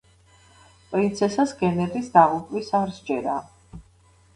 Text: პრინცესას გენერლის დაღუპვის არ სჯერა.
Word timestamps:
პრინცესას 0.93 1.55
გენერლის 1.61 2.13
დაღუპვის 2.19 2.77
არ 2.85 2.99
სჯერა. 3.01 3.41